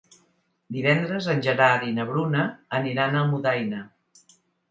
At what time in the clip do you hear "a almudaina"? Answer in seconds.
3.19-3.83